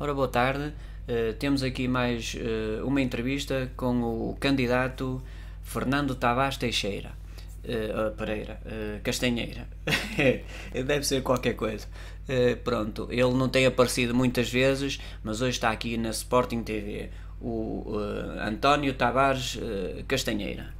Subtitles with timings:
[0.00, 0.72] Ora, boa tarde.
[1.06, 5.22] Uh, temos aqui mais uh, uma entrevista com o candidato
[5.62, 7.12] Fernando Tavares Teixeira.
[7.62, 8.58] Uh, Pereira,
[9.04, 9.68] Castanheira,
[10.72, 11.86] deve ser qualquer coisa.
[12.64, 17.98] pronto, ele não tem aparecido muitas vezes, mas hoje está aqui na Sporting TV, o
[18.40, 19.58] António Tavares
[20.08, 20.79] Castanheira.